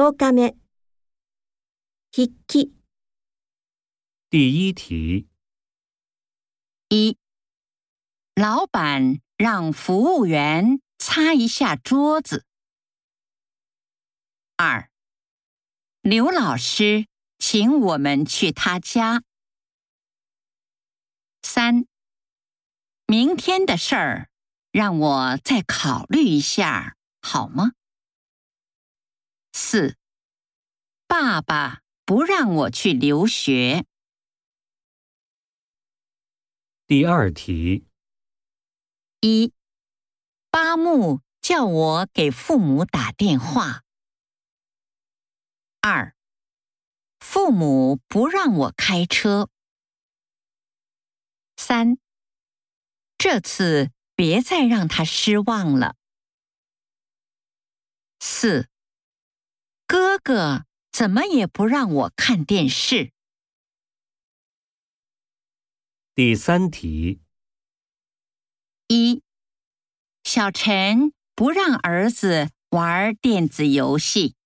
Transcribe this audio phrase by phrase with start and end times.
[0.00, 0.58] 10日目
[2.10, 2.74] 筆記
[4.30, 5.28] 第一题，
[6.88, 7.18] 一，
[8.34, 12.46] 老板让服务员擦一下桌子。
[14.56, 14.90] 二，
[16.00, 17.06] 刘老师
[17.36, 19.22] 请我们去他家。
[21.42, 21.84] 三，
[23.04, 24.30] 明天的事儿
[24.72, 27.72] 让我再考虑一下，好吗？
[29.72, 29.96] 四，
[31.06, 33.86] 爸爸不让我去留学。
[36.88, 37.86] 第二题，
[39.20, 39.54] 一，
[40.50, 43.84] 八木叫我给父母打电话。
[45.80, 46.16] 二，
[47.20, 49.48] 父母不让我开车。
[51.56, 51.96] 三，
[53.16, 55.94] 这次别再让他失望了。
[58.18, 58.68] 四，哥
[60.22, 63.12] 哥怎么也不让我看电视。
[66.14, 67.22] 第三题，
[68.88, 69.22] 一，
[70.22, 74.36] 小陈不让儿子玩电子游戏。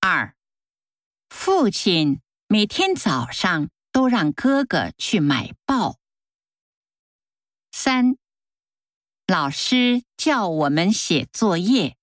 [0.00, 0.36] 二，
[1.28, 5.98] 父亲每天早上都让哥哥去买报。
[7.72, 8.16] 三，
[9.26, 11.97] 老师叫我们写作业。